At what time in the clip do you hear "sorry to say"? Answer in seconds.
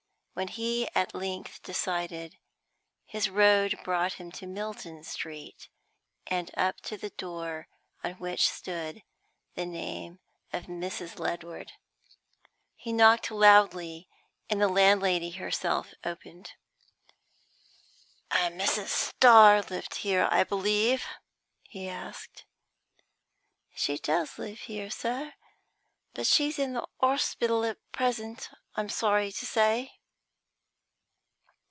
28.89-29.97